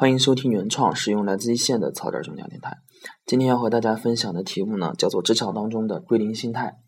[0.00, 2.78] 欢迎收听原创使用来自一线的草根中讲电台。
[3.26, 6.78] 今天要和大家分享的题目呢，叫做职场当中的归零心态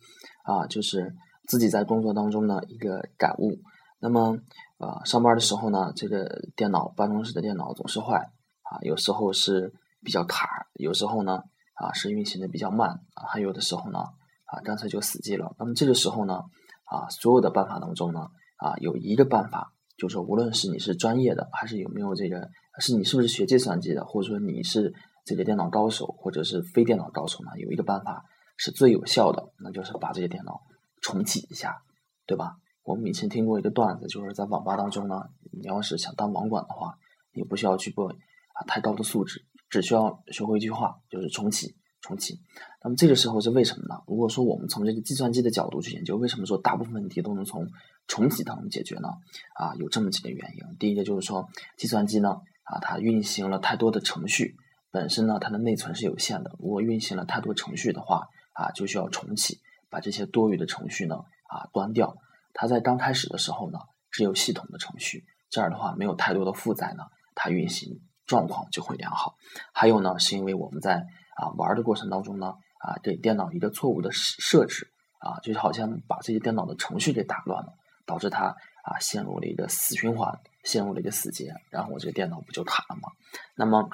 [0.44, 1.14] 啊，就是
[1.46, 3.58] 自己在工作当中的一个感悟。
[4.00, 4.38] 那么，
[4.78, 8.16] 呃，上班的时候呢，这个电脑办公室的电脑总是坏
[8.62, 11.42] 啊，有时候是比较卡，有时候呢
[11.74, 13.98] 啊是运行的比较慢啊，还有的时候呢
[14.46, 15.54] 啊干脆就死机了。
[15.58, 16.40] 那么这个时候呢
[16.86, 22.50] 啊，所有的办法当中呢啊有一个办法，就是无论是你是专业的，还是有没有这个。
[22.80, 24.92] 是你是不是学计算机的，或者说你是
[25.24, 27.50] 这个电脑高手，或者是非电脑高手呢？
[27.58, 28.24] 有一个办法
[28.56, 30.62] 是最有效的，那就是把这些电脑
[31.02, 31.82] 重启一下，
[32.26, 32.56] 对吧？
[32.82, 36.98] 我们以前听过一个段子，就是在网吧当中呢，你要是想当网管的话，
[37.32, 42.40] 你不需要去过啊太高的素质，只需要学会一句话，就是重启，重启。
[42.84, 44.02] 那么这个时候是为什么呢？
[44.06, 47.68] 如果说我们从这个计算机的角度去研究，为什么说大部分问题都能从
[48.06, 49.08] 重启当中解决呢？
[49.54, 50.76] 啊，有这么几个原因。
[50.78, 52.36] 第一个就是说，计算机呢。
[52.64, 54.54] 啊，它运行了太多的程序，
[54.92, 56.52] 本身呢，它的内存是有限的。
[56.60, 59.58] 如果运行了太多程序的话，啊，就需要重启，
[59.90, 61.16] 把这些多余的程序呢，
[61.48, 62.16] 啊，端掉。
[62.54, 63.80] 它在刚开始的时候呢，
[64.12, 67.02] 只有系统的程序，这样的话没有太多的负载呢，
[67.34, 69.34] 它运行状况就会良好。
[69.74, 71.04] 还有呢，是因为我们在
[71.36, 77.72] 啊玩的过程当中呢，啊，给电脑一个错误的设置，啊，就好像把这些电脑的程序给打乱了，
[78.04, 80.38] 导致它啊陷入了一个死循环。
[80.64, 83.08] 陷入了一个死结，然后我这个电脑不就卡了吗？
[83.56, 83.90] 那么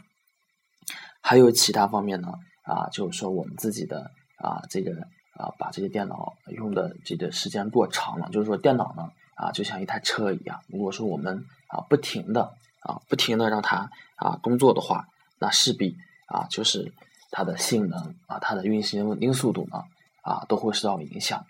[1.23, 2.29] 还有其他方面呢？
[2.63, 4.93] 啊，就是说我们自己的啊，这个
[5.33, 15.09] 啊，把这个电脑用的这个时间过长了，就是说电脑呢啊，就像一台车一样，如果说我们啊不停的啊不停的让它啊工作的话，
[15.39, 16.93] 那势必啊就是
[17.31, 19.83] 它的性能啊它的运行稳定速度呢
[20.23, 21.45] 啊都会受到影响。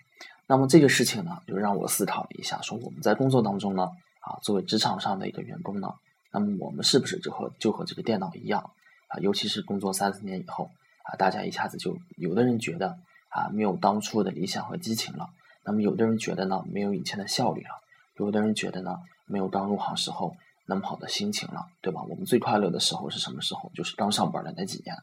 [0.47, 3.89] 那么这个事情呢，就让我思考了一下，说我们在工作当中呢。
[4.21, 5.93] 啊，作为职场上的一个员工呢，
[6.33, 8.69] 那么我们是不是就和就和这个电脑一样
[9.07, 9.17] 啊？
[9.21, 10.69] 尤其是工作三四年以后
[11.03, 12.99] 啊，大家一下子就有的人觉得
[13.29, 15.27] 啊，没有当初的理想和激情了；
[15.63, 17.69] 那么有的人觉得呢，没有以前的效率了；
[18.17, 22.03] 有的人觉得呢，没有刚入行时候那么好的心情了，对吧？
[22.03, 23.71] 我们最快乐的时候是什么时候？
[23.73, 24.97] 就是刚上班的那几年，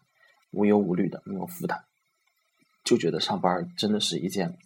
[0.56, 1.84] 无忧无虑的，没有负担，
[2.82, 4.56] 就觉得上班真的是一件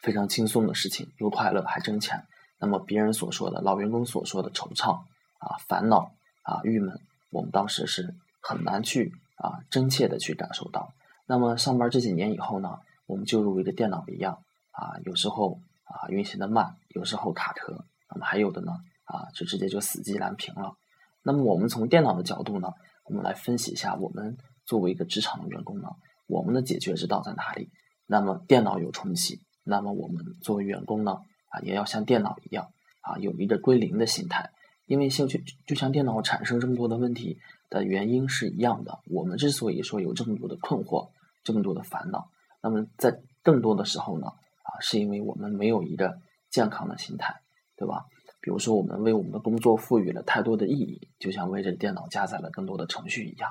[0.00, 2.24] 非常轻松的事情，又快乐还挣钱。
[2.58, 5.02] 那么别人所说的老员工所说的惆怅
[5.38, 6.98] 啊、烦恼啊、郁闷，
[7.30, 10.94] 我们当时是很难去啊真切的去感受到。
[11.26, 14.38] 那么上班这几年以后呢，我们就如一个电脑一样
[14.70, 18.72] 啊，有时候啊运行的慢，有时候卡壳，那么还有的呢
[19.04, 20.74] 啊就直接就死机蓝屏了。
[21.22, 22.72] 那么我们从电脑的角度呢，
[23.04, 25.88] 我们来分析一下，我们作为一个职场的员工呢，
[26.26, 27.70] 我们的解决之道在哪里？
[28.06, 31.20] 那么电脑有重启，那么我们作为员工呢？
[31.48, 32.70] 啊，也要像电脑一样
[33.00, 34.50] 啊，有一个归零的心态，
[34.86, 37.38] 因为像就就像电脑产生这么多的问题
[37.70, 39.00] 的原因是一样的。
[39.06, 41.10] 我们之所以说有这么多的困惑，
[41.42, 42.28] 这么多的烦恼，
[42.62, 46.18] 那么在更多的时候呢，啊，是因为我们没有一个
[46.50, 47.34] 健康的心态，
[47.76, 48.04] 对吧？
[48.40, 53.50] 比如说，我们为我们的工作赋予了太多的意义，就像为这电脑加载了更多的程序一样。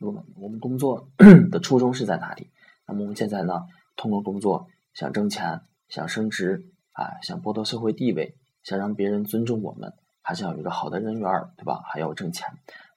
[0.00, 1.08] 我们我们工作
[1.50, 2.50] 的初衷是在哪里？
[2.86, 3.60] 那么我们现在呢，
[3.96, 6.66] 通过工作想挣钱，想升职。
[6.92, 11.80] 啊，想博得社会地位，想让别人尊重我们，还是要有一个好的人缘，对吧？
[11.84, 12.46] 还要挣钱。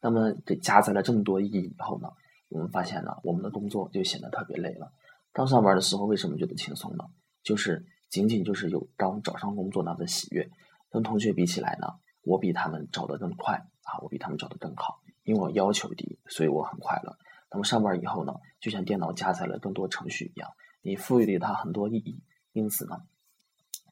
[0.02, 2.10] 那么，这加载了这么多意义以后呢，
[2.50, 4.92] 我们发现呢，我们的工作就显得特别累了。
[5.32, 7.06] 刚上班的时候，为什么觉得轻松呢？
[7.44, 10.50] 就是仅仅就是有刚找上工作那份喜悦。
[10.90, 11.88] 跟同学比起来呢，
[12.24, 17.18] 我比他们找得更快啊，我比他们找得更好，因为我要求低，所以我很快乐。
[17.52, 20.50] 那么上班以后呢，就像电脑加载了更多程序一样，
[20.82, 22.98] 你赋予了它很多意义，因此呢。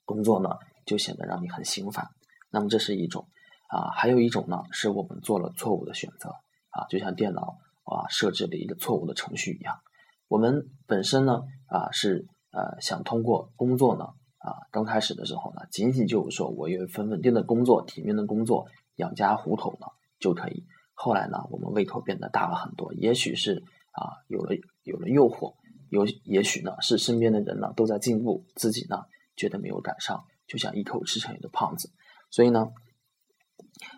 [0.04, 0.50] 工作呢，
[0.86, 2.10] 就显得让你很心烦。
[2.50, 3.30] 那么这是一种
[3.70, 6.32] 啊，还有一种呢，是我们做了错误的选择
[6.70, 9.80] 啊，就像电脑啊设置了一个错误的程序一样。
[10.28, 14.06] 我们本身呢啊是呃想通过工作呢
[14.40, 19.88] 啊刚开始的时候呢，仅仅就是说我有一份稳定的工作、体面的工作养家糊口呢
[20.20, 20.66] 就可以。
[21.04, 25.56] 后来呢，我们胃口变得大了很多，也许是啊有了有了诱惑，
[25.90, 28.98] 有也许呢是身边的人呢都在进步，自己呢。
[29.38, 31.90] 觉得没有赶上，就想一口吃成一个胖子，
[32.30, 32.68] 所以呢，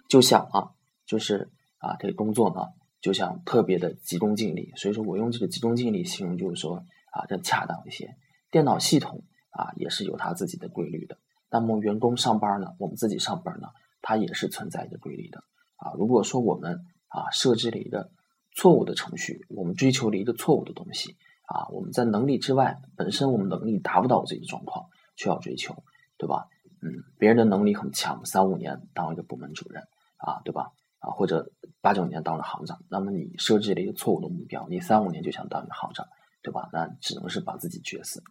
[0.08, 0.72] 就想啊，
[1.06, 1.50] 就是
[1.80, 2.62] 啊，这工作呢，
[3.02, 4.72] 就想特别的急功近利。
[4.78, 8.16] 所以说我用这个急功近利形容，就是说啊，更恰当一些。
[8.52, 11.18] 电脑系统啊，也是有它自己的规律的。
[11.50, 13.68] 那么员工上班呢，我们自己上班呢，
[14.02, 15.44] 它也是存在一个规律的
[15.76, 15.92] 啊。
[15.98, 18.10] 如果说我们啊设置了一个
[18.58, 21.16] 错误的程序，我们追求了一个错误的东西
[21.46, 24.88] 啊，我们在能力之外，本身我们能力达不到这个状况。
[25.16, 25.84] 需要追求，
[26.18, 26.48] 对吧？
[26.82, 26.90] 嗯，
[27.20, 29.84] 别人的能力很强，三五年当一个部门主任
[30.18, 30.72] 啊，对吧？
[30.98, 31.52] 啊，或者
[31.82, 36.08] 八九年当了行长，那么你设置了一个错误的目标，你三五年就想当一个行长，
[36.42, 36.68] 对吧？
[36.74, 38.24] 那只能是把自己绝死。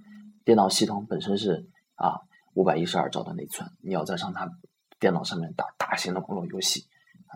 [0.44, 2.18] 电脑系统本身是啊
[2.54, 4.50] 五百一十二兆的内存，你要在上它
[4.98, 6.84] 电脑上面打大型的网络游戏，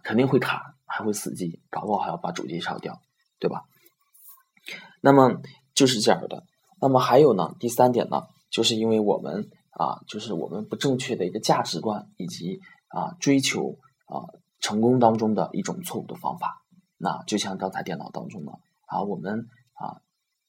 [0.02, 3.00] 肯定会卡，还会死机，搞不好还要把主机烧掉，
[3.38, 3.64] 对吧？
[5.00, 5.40] 那么
[5.74, 6.44] 就是这样的。
[6.80, 14.24] 那么还有呢，第三点呢，就是因为我们啊，就是我们不正确的一个价值观，以及啊追求啊。
[14.58, 16.64] 成功当中的一种错误的方法，
[16.96, 18.52] 那就像刚才电脑当中呢，
[18.86, 20.00] 啊，我们啊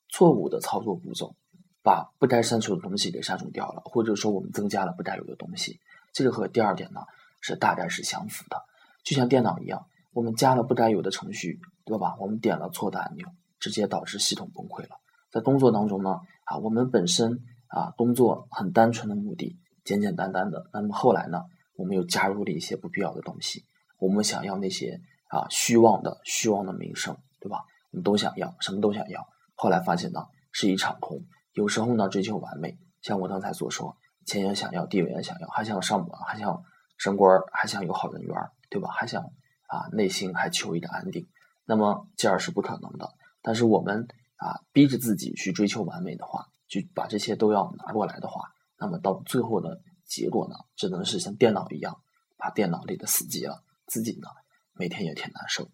[0.09, 1.35] 错误的操作步骤，
[1.83, 5.79] 把不该删除的东西给删除掉了，或者说我们增加了不该有的东西，
[6.13, 7.01] 这个和第二点呢
[7.41, 8.63] 是大概是相符的。
[9.07, 12.18] 就像电脑一样，我们加了不该有的程序，对吧？
[12.19, 13.25] 我们点了错的按钮，
[13.57, 14.98] 直接导致系统崩溃了。
[15.31, 21.44] 在工作当中呢，啊，我们本身啊工作很单纯的目的，简简单单的，那么后来呢，
[21.77, 23.63] 我们又加入了一些不必要的东西。
[23.98, 25.00] 我们想要那些
[25.30, 27.63] 啊虚妄的虚妄的名声，对吧？
[27.92, 29.25] 我们都想要，什么都想要。
[29.56, 30.19] 后来发现呢，
[30.51, 31.24] 是一场空。
[31.54, 33.95] 有时候呢，追求完美，像我刚才所说，
[34.25, 36.62] 钱也想要，地位也想要，还想上还想
[36.98, 38.36] 升官，还想有好人缘，
[38.69, 38.89] 对吧？
[38.91, 39.23] 还想
[39.67, 41.27] 啊，内心还求一个安定。
[41.65, 43.13] 那么这样是不可能的。
[43.41, 51.97] 但是我们啊，逼着自己去追求完美的话，去把这些都要拿过来的话，那么到最后的结果呢，只能是像电脑一样，
[52.37, 53.63] 把电脑里的死机了。
[53.87, 54.27] 自己呢，
[54.73, 55.69] 每天也挺难受。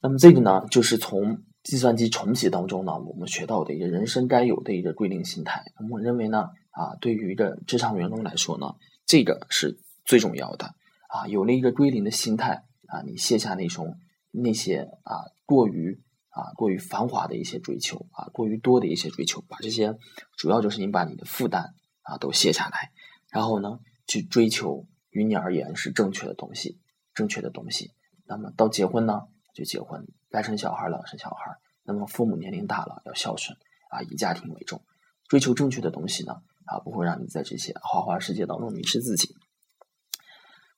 [0.00, 5.64] 那么这个呢，就是从计算机重启当中呢，我们学到的一个人生该有的一个归零心态。
[5.90, 8.74] 我认为呢，啊，对于一个职场员工来说呢，
[9.06, 10.74] 这个是最重要的。
[11.12, 13.98] 啊，有了一个归零的心态，啊，你卸下那种
[14.30, 19.96] 那些啊过于啊过于繁华的一些追求，啊过于多的一些追求，把这些
[20.36, 22.92] 主要就是你把你的负担啊都卸下来，
[23.30, 26.80] 然后呢，去追求于你而言是正确的东西。
[27.12, 27.90] 正确的东西，
[28.24, 29.22] 那么到结婚呢，
[29.52, 31.56] 就结婚；该生小孩了，生小孩。
[31.82, 33.58] 那么父母年龄大了，要孝顺
[33.90, 34.80] 啊，以家庭为重，
[35.28, 36.34] 追求正确的东西呢，
[36.66, 39.34] 啊，不会让你在这些花花世界当中迷失自己。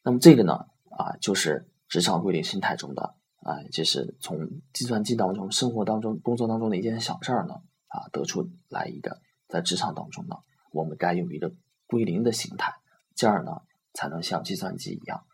[0.05, 4.37] 那么这个呢，啊，就是职场归零心态中的啊，就是从
[4.73, 7.55] 计算机当中、生活当中、工作当中的一件小事儿呢，
[7.89, 10.37] 啊，得出来一个在职场当中呢，
[10.73, 11.53] 我们该有一个
[11.87, 12.73] 归零的心态，
[13.15, 13.63] 这样呢，
[13.95, 15.25] 才能像计算机一样。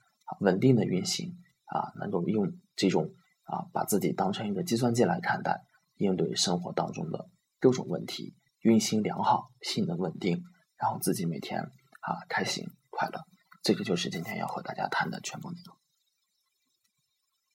[0.41, 5.62] 稳定的运行啊，能够用这种啊，把自己当成一个计算机来看待，
[5.97, 10.43] 应对生活当中的各种问题，运行良好，性能稳定，
[10.76, 13.25] 然后自己每天啊开心快乐，
[13.62, 15.77] 这个就是今天要和大家谈的全部内容。